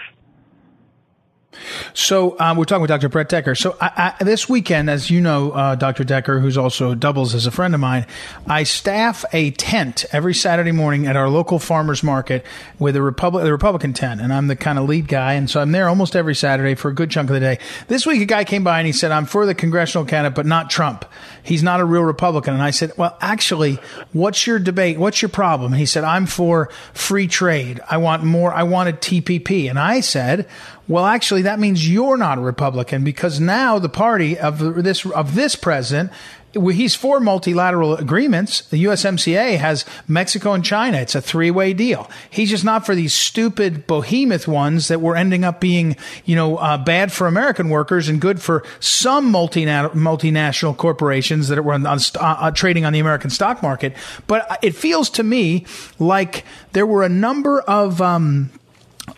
[1.94, 3.10] So um, we're talking with Dr.
[3.10, 3.56] Brett Decker.
[3.56, 6.04] So I, I, this weekend, as you know, uh, Dr.
[6.04, 8.06] Decker, who's also doubles as a friend of mine,
[8.48, 12.46] I staff a tent every Saturday morning at our local farmers market
[12.80, 15.62] with a Republic, the Republican tent, and I'm the kind of lead guy, and so
[15.62, 17.60] I'm there almost every Saturday for a good chunk of the day.
[17.88, 20.46] This week, a guy came by and he said, "I'm for the congressional candidate, but
[20.46, 21.06] not Trump.
[21.44, 23.80] He's not a real Republican." And I said, "Well, actually,
[24.12, 24.98] what's your debate?
[24.98, 27.80] What's your problem?" And he said, "I'm for free trade.
[27.89, 28.54] I want more.
[28.54, 30.48] I wanted TPP." And I said,
[30.88, 35.36] well, actually, that means you're not a Republican because now the party of this of
[35.36, 36.12] this president
[36.54, 38.62] he's for multilateral agreements.
[38.62, 40.98] The USMCA has Mexico and China.
[40.98, 42.10] It's a three way deal.
[42.30, 46.58] He's just not for these stupid behemoth ones that were ending up being, you know,
[46.58, 51.86] uh, bad for American workers and good for some multina- multinational corporations that were on,
[51.86, 53.96] on, uh, trading on the American stock market.
[54.28, 55.65] But it feels to me
[56.00, 58.52] like there were a number of, um,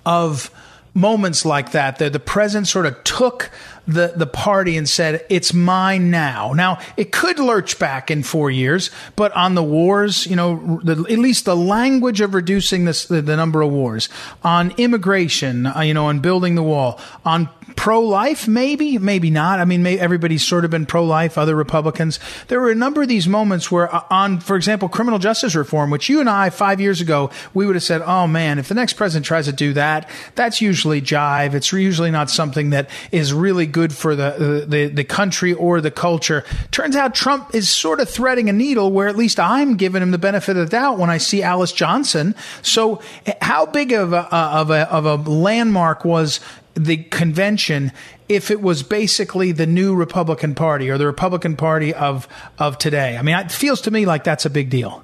[0.06, 0.52] of,
[0.96, 3.52] moments like that, that the president sort of took
[3.88, 6.54] the, the party and said, it's mine now.
[6.54, 10.94] Now, it could lurch back in four years, but on the wars, you know, the,
[11.10, 14.10] at least the language of reducing this, the, the number of wars,
[14.44, 19.60] on immigration, uh, you know, on building the wall, on pro-life, maybe, maybe not.
[19.60, 22.20] I mean, may, everybody's sort of been pro-life, other Republicans.
[22.48, 25.90] There were a number of these moments where uh, on, for example, criminal justice reform,
[25.90, 28.76] which you and I, five years ago, we would have said, oh man, if the
[28.76, 31.54] next president tries to do that, that's usually jive.
[31.54, 35.92] It's usually not something that is really good for the, the, the country or the
[35.92, 36.46] culture.
[36.72, 40.12] Turns out Trump is sort of threading a needle where at least I'm giving him
[40.12, 42.36] the benefit of the doubt when I see Alice Johnson.
[42.62, 43.02] So
[43.42, 46.40] how big of a, of a, of a landmark was
[46.76, 47.92] the convention
[48.30, 53.18] if it was basically the new Republican Party or the Republican Party of of today.
[53.18, 55.04] I mean, it feels to me like that's a big deal.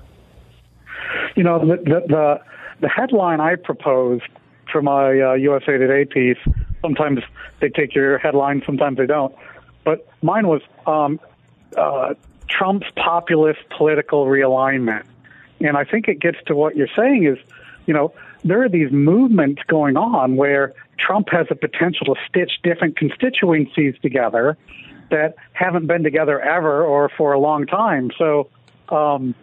[1.35, 2.41] You know, the the the,
[2.79, 4.23] the headline I proposed
[4.71, 6.39] for my uh, USA Today piece.
[6.81, 7.19] Sometimes
[7.61, 9.33] they take your headline, sometimes they don't.
[9.83, 11.19] But mine was um,
[11.77, 12.15] uh,
[12.49, 15.05] Trump's populist political realignment,
[15.59, 17.37] and I think it gets to what you're saying is,
[17.85, 22.51] you know, there are these movements going on where Trump has the potential to stitch
[22.63, 24.57] different constituencies together
[25.09, 28.11] that haven't been together ever or for a long time.
[28.17, 28.49] So,
[28.89, 29.35] um,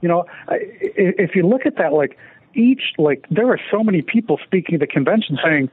[0.00, 2.18] you know, if you look at that, like
[2.54, 5.70] each, like there are so many people speaking at the convention saying,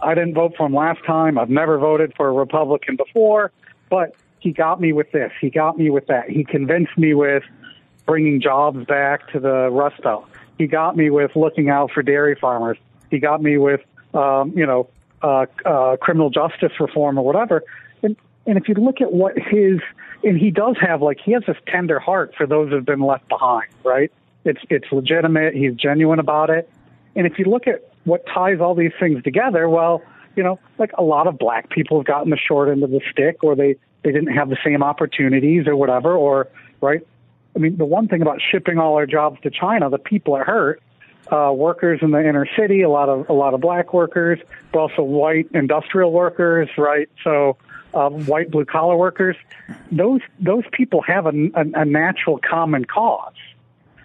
[0.00, 1.38] I didn't vote for him last time.
[1.38, 3.52] I've never voted for a Republican before,
[3.88, 5.32] but he got me with this.
[5.40, 6.30] He got me with that.
[6.30, 7.42] He convinced me with
[8.06, 10.26] bringing jobs back to the Rust Belt.
[10.58, 12.78] He got me with looking out for dairy farmers.
[13.10, 13.80] He got me with
[14.14, 14.88] um, you know,
[15.22, 17.62] uh, uh, criminal justice reform or whatever.
[18.02, 19.80] And, and if you look at what his
[20.22, 23.28] and he does have like he has this tender heart for those who've been left
[23.28, 24.12] behind, right?
[24.44, 25.54] It's it's legitimate.
[25.54, 26.70] He's genuine about it.
[27.16, 30.02] And if you look at what ties all these things together, well,
[30.36, 33.00] you know, like a lot of black people have gotten the short end of the
[33.10, 36.48] stick, or they they didn't have the same opportunities, or whatever, or
[36.80, 37.00] right.
[37.56, 40.44] I mean, the one thing about shipping all our jobs to China, the people are
[40.44, 40.82] hurt.
[41.30, 44.38] Uh, workers in the inner city, a lot of a lot of black workers,
[44.72, 47.08] but also white industrial workers, right?
[47.22, 47.56] So
[47.94, 49.36] um, white blue collar workers,
[49.92, 53.34] those those people have a, a, a natural common cause,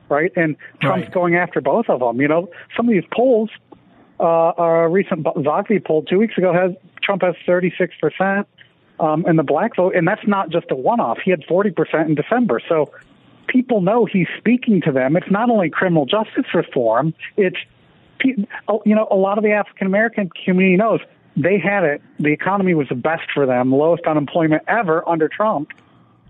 [0.10, 0.32] right?
[0.36, 1.12] And Trump's Right.
[1.12, 2.22] going after both of them.
[2.22, 3.50] You know, some of these polls,
[4.20, 6.72] uh, a recent Zogby poll two weeks ago has
[7.04, 8.48] Trump has 36 percent
[9.00, 11.20] um, in the black vote, and that's not just a one-off.
[11.24, 12.92] He had 40 percent in December, so
[13.48, 15.16] people know he's speaking to them.
[15.16, 17.58] It's not only criminal justice reform; it's
[18.24, 18.48] you
[18.96, 21.02] know a lot of the African American community knows
[21.38, 22.02] they had it.
[22.20, 25.70] The economy was the best for them, lowest unemployment ever under Trump.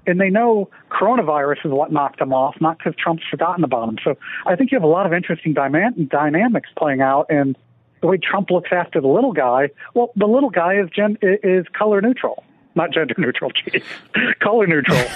[0.07, 3.97] And they know coronavirus is what knocked them off, not because Trump's forgotten about them.
[4.03, 7.57] So I think you have a lot of interesting dyma- dynamics playing out, and
[8.01, 9.69] the way Trump looks after the little guy.
[9.93, 12.43] Well, the little guy is gen- is color neutral,
[12.75, 13.51] not gender neutral.
[13.51, 13.83] Geez,
[14.39, 14.97] color neutral.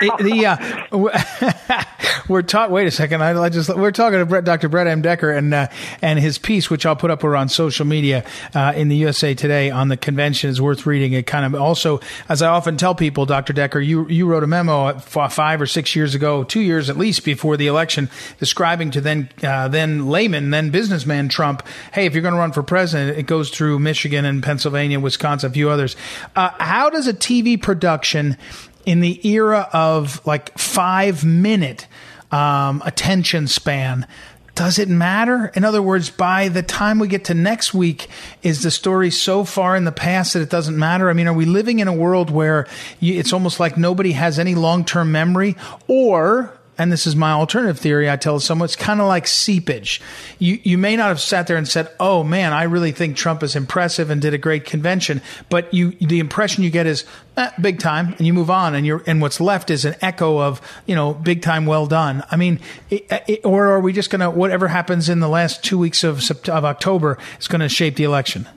[0.00, 1.84] It- the uh,
[2.28, 2.72] we're talking.
[2.72, 3.22] Wait a second.
[3.22, 4.68] I, I just we're talking to Dr.
[4.68, 5.02] Brett M.
[5.02, 5.68] Decker and uh,
[6.02, 9.70] and his piece, which I'll put up on social media uh, in the USA Today
[9.70, 11.12] on the convention is worth reading.
[11.12, 13.52] It kind of also, as I often tell people, Dr.
[13.52, 17.24] Decker, you you wrote a memo five or six years ago, two years at least
[17.24, 22.22] before the election, describing to then uh, then layman, then businessman Trump, hey, if you're
[22.22, 25.96] going to run for president, it goes through Michigan and Pennsylvania, Wisconsin, a few others.
[26.34, 28.36] Uh, how does a TV production
[28.84, 31.86] in the era of like five minute
[32.30, 34.06] um, attention span
[34.54, 35.52] does it matter?
[35.54, 38.08] In other words by the time we get to next week
[38.42, 41.10] is the story so far in the past that it doesn't matter?
[41.10, 42.66] I mean are we living in a world where
[42.98, 45.56] you, it's almost like nobody has any long-term memory?
[45.88, 48.10] Or and this is my alternative theory.
[48.10, 50.00] I tell someone it's kind of like seepage.
[50.38, 53.42] You you may not have sat there and said, "Oh man, I really think Trump
[53.42, 57.04] is impressive and did a great convention," but you the impression you get is
[57.36, 60.38] eh, big time, and you move on, and you're and what's left is an echo
[60.38, 62.24] of you know big time, well done.
[62.30, 62.60] I mean,
[62.90, 66.22] it, it, or are we just gonna whatever happens in the last two weeks of
[66.48, 68.48] of October is going to shape the election?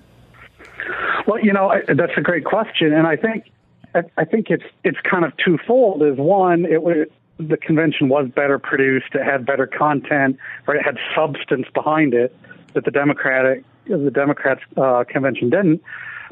[1.27, 3.45] Well, you know, that's a great question, and I think
[3.93, 6.03] I think it's it's kind of twofold.
[6.03, 7.07] Is one, it was
[7.39, 10.77] the convention was better produced, it had better content, right?
[10.77, 12.35] It had substance behind it
[12.73, 15.81] that the Democratic the Democrats uh, convention didn't.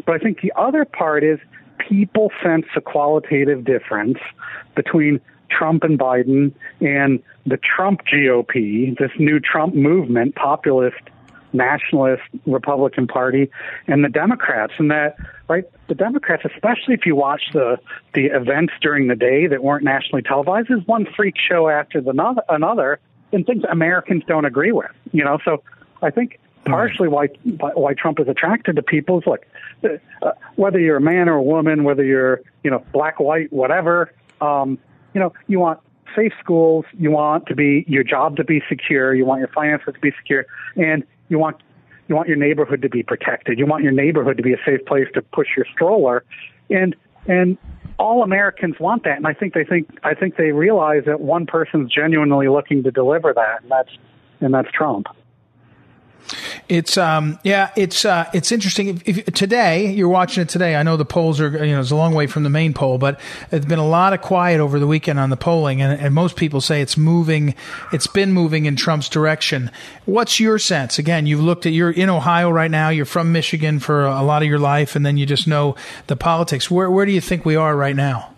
[0.06, 1.40] But I think the other part is
[1.80, 4.20] people sense a qualitative difference
[4.76, 11.02] between Trump and Biden and the Trump GOP, this new Trump movement, populist
[11.54, 13.50] nationalist Republican Party
[13.88, 17.78] and the Democrats, and that right the Democrats, especially if you watch the
[18.14, 22.14] the events during the day that weren't nationally televised, is one freak show after the
[22.14, 23.00] no- another,
[23.32, 24.92] and things Americans don't agree with.
[25.12, 25.64] You know, so
[26.02, 29.48] I think partially why why Trump is attracted to people is like
[29.84, 34.12] uh, whether you're a man or a woman, whether you're you know black, white, whatever,
[34.42, 34.78] um,
[35.14, 35.80] you know, you want
[36.16, 39.94] safe schools, you want to be your job to be secure, you want your finances
[39.94, 41.58] to be secure, and you want
[42.08, 43.60] you want your neighborhood to be protected.
[43.60, 46.24] You want your neighborhood to be a safe place to push your stroller,
[46.70, 46.96] and
[47.28, 47.58] and
[48.00, 49.18] all Americans want that.
[49.18, 52.92] And I think they think I think they realize that one person's genuinely looking to
[52.92, 53.98] deliver that, and that's
[54.40, 55.08] and that's Trump.
[56.70, 59.02] It's um yeah it's uh it's interesting.
[59.06, 61.92] If, if today you're watching it today, I know the polls are you know it's
[61.92, 63.20] a long way from the main poll, but
[63.52, 66.36] it's been a lot of quiet over the weekend on the polling, and, and most
[66.36, 67.56] people say it's moving.
[67.92, 69.72] It's been moving in Trump's direction.
[70.06, 71.00] What's your sense?
[71.00, 72.90] Again, you've looked at you're in Ohio right now.
[72.90, 75.76] You're from Michigan for a lot of your life, and then you just know
[76.08, 76.70] the politics.
[76.70, 78.34] Where where do you think we are right now?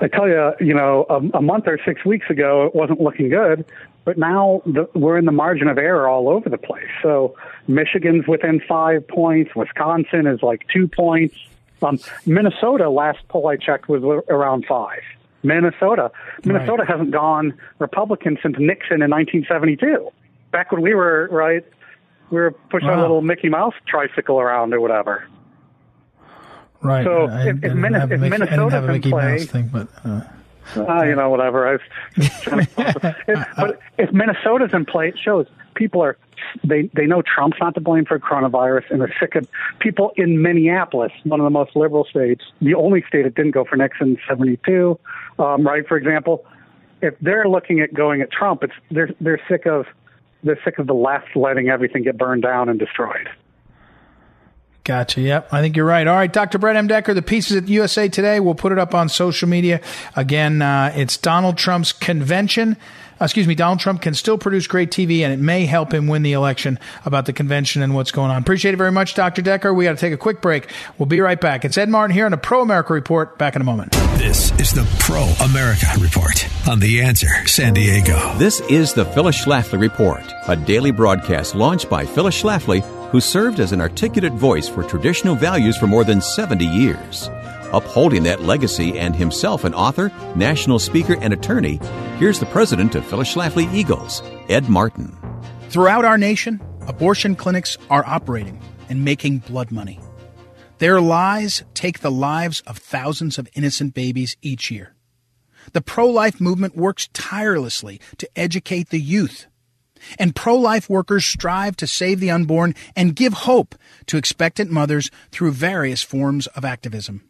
[0.00, 3.28] I tell you, you know, a, a month or six weeks ago, it wasn't looking
[3.28, 3.66] good,
[4.04, 6.88] but now the, we're in the margin of error all over the place.
[7.02, 7.36] So
[7.68, 9.54] Michigan's within five points.
[9.54, 11.36] Wisconsin is like two points.
[11.82, 15.00] Um, Minnesota, last poll I checked, was around five.
[15.42, 16.10] Minnesota,
[16.44, 16.88] Minnesota Right.
[16.88, 20.10] hasn't gone Republican since Nixon in 1972.
[20.50, 21.64] Back when we were right,
[22.30, 23.00] we were pushing a Wow.
[23.00, 25.24] little Mickey Mouse tricycle around or whatever.
[26.82, 27.04] Right.
[27.04, 29.10] So I, if- if I a if Mickey, I didn't have a Minnesota's in Mickey
[29.10, 29.88] play- Mouse thing, but.
[30.04, 30.20] Uh,
[30.76, 31.66] Uh, you know, whatever.
[31.66, 36.16] I was trying to, if, but if Minnesota's in play, it shows people are
[36.64, 40.42] they they know Trump's not to blame for coronavirus, and they're sick of people in
[40.42, 44.10] Minneapolis, one of the most liberal states, the only state that didn't go for Nixon
[44.10, 44.98] in '72,
[45.38, 45.86] um, right?
[45.86, 46.44] For example,
[47.02, 49.86] if they're looking at going at Trump, it's they're they're sick of
[50.42, 53.28] they're sick of the left letting everything get burned down and destroyed.
[54.84, 55.20] Gotcha.
[55.20, 55.52] Yep.
[55.52, 56.06] I think you're right.
[56.06, 56.32] All right.
[56.32, 56.58] Dr.
[56.58, 56.86] Brett M.
[56.86, 58.40] Decker, the pieces at USA Today.
[58.40, 59.80] We'll put it up on social media.
[60.16, 62.76] Again, uh, it's Donald Trump's convention.
[63.20, 66.06] Uh, excuse me, Donald Trump can still produce great TV and it may help him
[66.06, 68.40] win the election about the convention and what's going on.
[68.40, 69.42] Appreciate it very much, Dr.
[69.42, 69.74] Decker.
[69.74, 70.70] We got to take a quick break.
[70.96, 71.66] We'll be right back.
[71.66, 73.36] It's Ed Martin here on the Pro America Report.
[73.36, 73.92] Back in a moment.
[74.16, 78.34] This is the Pro America Report on The Answer San Diego.
[78.38, 82.80] This is the Phyllis Schlafly Report, a daily broadcast launched by Phyllis Schlafly,
[83.10, 87.28] who served as an articulate voice for traditional values for more than 70 years.
[87.72, 91.80] Upholding that legacy and himself an author, national speaker, and attorney,
[92.18, 95.16] here's the president of Phyllis Schlafly Eagles, Ed Martin.
[95.68, 100.00] Throughout our nation, abortion clinics are operating and making blood money.
[100.78, 104.94] Their lies take the lives of thousands of innocent babies each year.
[105.72, 109.46] The pro life movement works tirelessly to educate the youth.
[110.18, 113.74] And pro life workers strive to save the unborn and give hope
[114.06, 117.22] to expectant mothers through various forms of activism.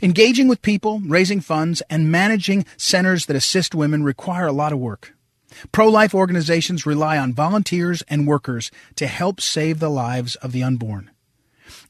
[0.00, 4.78] Engaging with people, raising funds, and managing centers that assist women require a lot of
[4.78, 5.14] work.
[5.72, 10.62] Pro life organizations rely on volunteers and workers to help save the lives of the
[10.62, 11.10] unborn.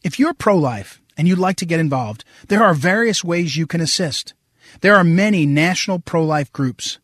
[0.02, 3.66] If you're pro life and you'd like to get involved, there are various ways you
[3.66, 4.34] can assist.
[4.80, 6.98] There are many national pro life groups.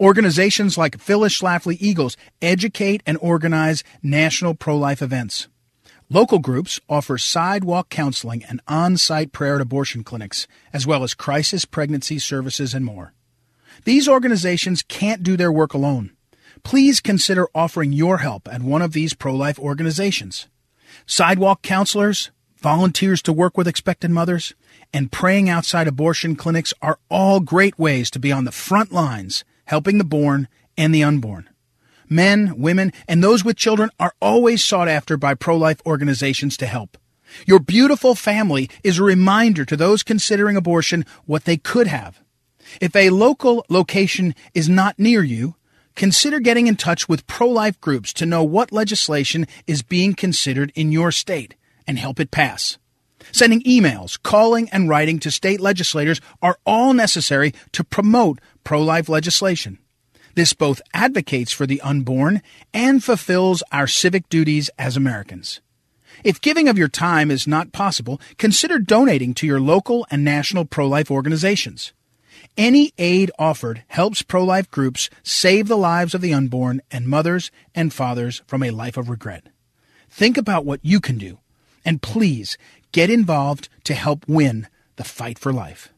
[0.00, 5.48] Organizations like Phyllis Schlafly Eagles educate and organize national pro life events.
[6.08, 11.14] Local groups offer sidewalk counseling and on site prayer at abortion clinics, as well as
[11.14, 13.12] crisis pregnancy services and more.
[13.84, 16.12] These organizations can't do their work alone.
[16.62, 20.46] Please consider offering your help at one of these pro life organizations.
[21.06, 24.54] Sidewalk counselors, volunteers to work with expectant mothers,
[24.92, 29.44] and praying outside abortion clinics are all great ways to be on the front lines
[29.66, 31.48] helping the born and the unborn.
[32.08, 36.66] Men, women, and those with children are always sought after by pro life organizations to
[36.66, 36.96] help.
[37.46, 42.20] Your beautiful family is a reminder to those considering abortion what they could have.
[42.80, 45.56] If a local location is not near you,
[45.94, 50.72] consider getting in touch with pro life groups to know what legislation is being considered
[50.74, 51.54] in your state
[51.86, 52.78] and help it pass.
[53.32, 59.08] Sending emails, calling, and writing to state legislators are all necessary to promote pro life
[59.08, 59.78] legislation.
[60.34, 62.42] This both advocates for the unborn
[62.74, 65.60] and fulfills our civic duties as Americans.
[66.24, 70.64] If giving of your time is not possible, consider donating to your local and national
[70.64, 71.92] pro life organizations.
[72.56, 77.50] Any aid offered helps pro life groups save the lives of the unborn and mothers
[77.74, 79.48] and fathers from a life of regret.
[80.10, 81.38] Think about what you can do,
[81.84, 82.56] and please
[82.96, 84.66] get involved to help win
[84.96, 85.90] the fight for life.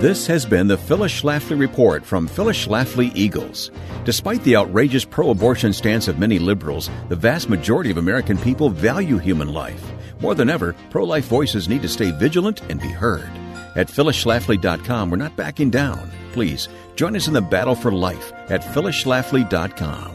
[0.00, 3.70] This has been the Phyllis Schlafly Report from Phyllis Schlafly Eagles.
[4.04, 8.70] Despite the outrageous pro abortion stance of many liberals, the vast majority of American people
[8.70, 9.84] value human life.
[10.20, 13.30] More than ever, pro life voices need to stay vigilant and be heard.
[13.76, 16.10] At phyllisschlafly.com, we're not backing down.
[16.32, 20.10] Please join us in the battle for life at phyllisschlafly.com.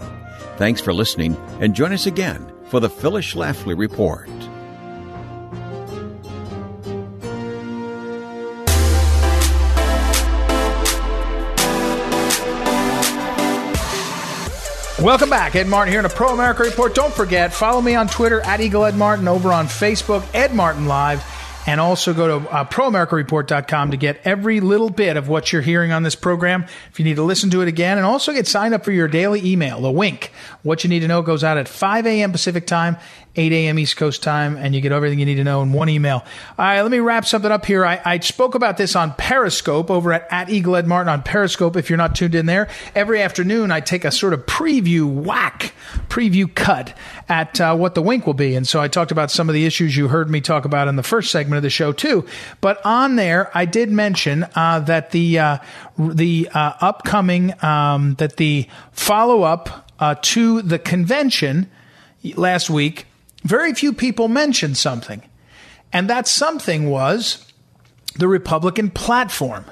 [0.57, 4.29] Thanks for listening, and join us again for the Phyllis Schlafly Report.
[15.05, 15.55] Welcome back.
[15.55, 16.95] Ed Martin here in a Pro America Report.
[16.95, 20.87] Don't forget, follow me on Twitter at Eagle Ed Martin, over on Facebook, Ed Martin
[20.87, 21.23] Live,
[21.67, 25.91] and also go to uh, ProAmericaReport.com to get every little bit of what you're hearing
[25.91, 26.65] on this program.
[26.89, 29.07] If you need to listen to it again, and also get signed up for your
[29.07, 30.31] daily email, the Wink.
[30.63, 32.31] What you need to know goes out at 5 a.m.
[32.31, 32.97] Pacific time
[33.35, 33.79] 8 a.m.
[33.79, 36.23] East Coast time, and you get everything you need to know in one email.
[36.57, 37.85] All right, let me wrap something up here.
[37.85, 41.75] I, I spoke about this on Periscope over at, at Eagle Ed Martin on Periscope.
[41.75, 45.73] If you're not tuned in there, every afternoon I take a sort of preview whack,
[46.07, 48.55] preview cut at uh, what the wink will be.
[48.55, 50.95] And so I talked about some of the issues you heard me talk about in
[50.95, 52.25] the first segment of the show too.
[52.61, 55.57] But on there, I did mention uh, that the uh,
[55.97, 61.69] the uh, upcoming um, that the follow up uh, to the convention
[62.35, 63.05] last week
[63.45, 65.21] very few people mentioned something.
[65.93, 67.49] And that something was
[68.15, 69.65] the Republican platform.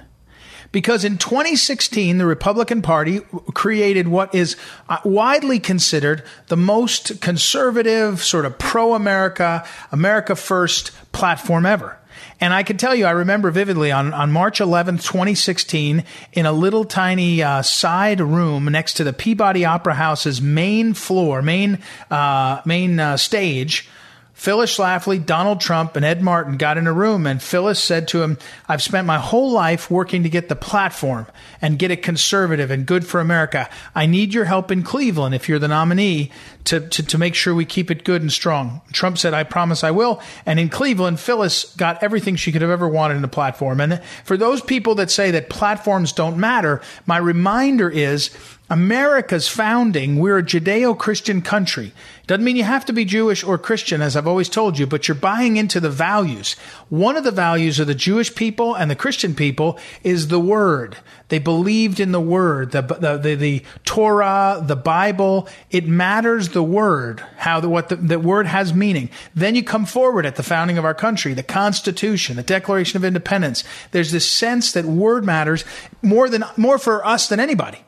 [0.72, 3.20] Because in 2016, the Republican Party
[3.54, 4.56] created what is
[4.90, 12.00] uh, widely considered the most conservative, sort of pro America, America First platform ever.
[12.44, 16.52] And I can tell you, I remember vividly on, on March 11th, 2016, in a
[16.52, 21.80] little tiny uh, side room next to the Peabody Opera House's main floor, main,
[22.12, 23.88] uh, main uh, stage,
[24.34, 28.24] Phyllis Schlafly, Donald Trump, and Ed Martin got in a room, and Phyllis said to
[28.24, 28.38] him,
[28.68, 31.28] I've spent my whole life working to get the platform
[31.62, 33.70] and get it conservative and good for America.
[33.96, 36.30] I need your help in Cleveland if you're the nominee
[36.66, 38.82] to, to, to make sure we keep it good and strong.
[38.92, 40.22] Trump said, I promise I will.
[40.46, 43.82] And in Cleveland, Phyllis got everything she could have ever wanted in a platform.
[43.82, 48.30] And for those people that say that platforms don't matter, my reminder is
[48.70, 51.92] America's founding, we're a Judeo Christian country.
[52.26, 55.08] Doesn't mean you have to be Jewish or Christian, as I've always told you, but
[55.08, 56.54] you're buying into the values.
[56.90, 60.98] One of the values of the Jewish people and the Christian people is the Word.
[61.34, 65.48] They believed in the Word, the, the, the, the Torah, the Bible.
[65.72, 69.10] It matters the Word, how the, what the, the Word has meaning.
[69.34, 73.04] Then you come forward at the founding of our country, the Constitution, the Declaration of
[73.04, 73.64] Independence.
[73.90, 75.66] There's this sense that Word matters
[76.04, 77.80] more than, more for us than anybody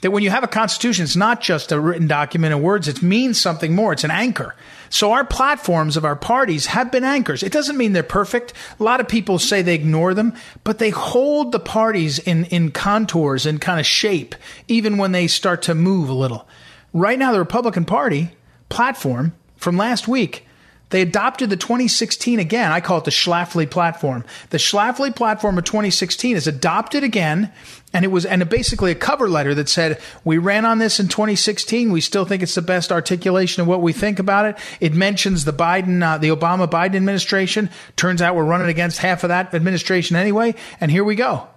[0.00, 3.02] that when you have a constitution, it's not just a written document of words, it
[3.02, 3.92] means something more.
[3.92, 4.54] It's an anchor.
[4.90, 7.42] So our platforms of our parties have been anchors.
[7.42, 8.52] It doesn't mean they're perfect.
[8.78, 10.34] A lot of people say they ignore them,
[10.64, 14.34] but they hold the parties in, in contours and kind of shape,
[14.66, 16.48] even when they start to move a little.
[16.92, 18.30] Right now, the Republican Party
[18.68, 20.47] platform from last week
[20.90, 22.72] they adopted the 2016 again.
[22.72, 24.24] I call it the Schlafly platform.
[24.50, 27.52] The Schlafly platform of 2016 is adopted again,
[27.92, 31.08] and it was and basically a cover letter that said we ran on this in
[31.08, 31.92] 2016.
[31.92, 34.58] We still think it's the best articulation of what we think about it.
[34.80, 37.68] It mentions the Biden, uh, the Obama Biden administration.
[37.96, 41.48] Turns out we're running against half of that administration anyway, and here we go.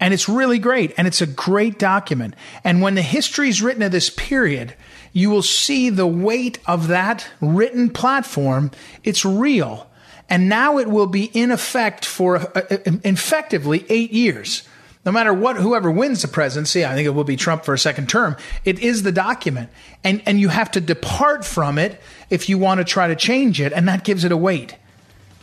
[0.00, 2.34] And it's really great, and it's a great document.
[2.64, 4.74] And when the history is written of this period
[5.14, 8.70] you will see the weight of that written platform.
[9.04, 9.88] It's real.
[10.28, 14.68] And now it will be in effect for uh, uh, effectively eight years.
[15.06, 17.78] No matter what, whoever wins the presidency, I think it will be Trump for a
[17.78, 18.36] second term.
[18.64, 19.70] It is the document.
[20.02, 23.60] And, and you have to depart from it if you want to try to change
[23.60, 23.72] it.
[23.72, 24.76] And that gives it a weight.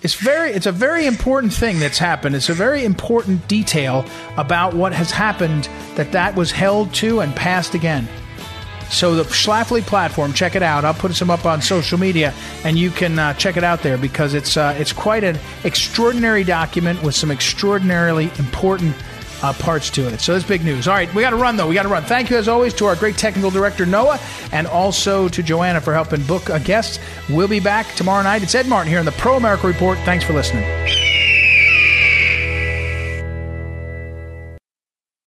[0.02, 2.36] It's very, it's a very important thing that's happened.
[2.36, 4.04] It's a very important detail
[4.36, 8.10] about what has happened that that was held to and passed again.
[8.92, 10.86] So the Schlafly platform, check it out.
[10.86, 12.34] I'll put some up on social media,
[12.64, 16.44] and you can uh, check it out there because it's uh, it's quite an extraordinary
[16.44, 18.96] document with some extraordinarily important
[19.42, 20.20] uh, parts to it.
[20.20, 20.88] So that's big news.
[20.88, 21.68] All right, we got to run though.
[21.68, 22.04] We got to run.
[22.04, 24.20] Thank you as always to our great technical director Noah,
[24.52, 27.00] and also to Joanna for helping book a guest.
[27.30, 28.44] We'll be back tomorrow night.
[28.44, 29.98] It's Ed Martin here in the Pro America Report.
[30.00, 30.66] Thanks for listening.